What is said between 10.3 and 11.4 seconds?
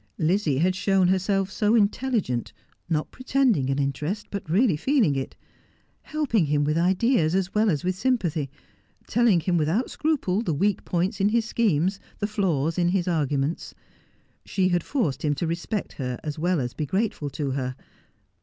the weak points in